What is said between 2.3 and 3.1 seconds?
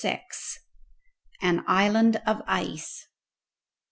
ICE.